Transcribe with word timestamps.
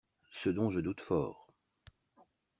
Ce 0.31 0.49
dont 0.49 0.71
je 0.71 0.79
doute 0.79 0.99
fort! 0.99 1.53